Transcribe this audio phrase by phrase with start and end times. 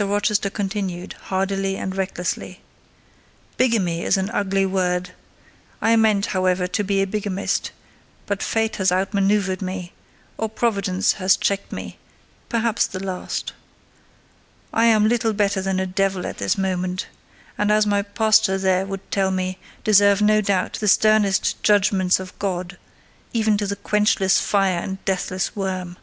[0.00, 2.60] Rochester continued, hardily and recklessly:
[3.56, 7.72] "Bigamy is an ugly word!—I meant, however, to be a bigamist;
[8.24, 9.92] but fate has out manoeuvred me,
[10.36, 13.54] or Providence has checked me,—perhaps the last.
[14.72, 17.08] I am little better than a devil at this moment;
[17.58, 22.38] and, as my pastor there would tell me, deserve no doubt the sternest judgments of
[22.38, 22.78] God,
[23.32, 25.96] even to the quenchless fire and deathless worm.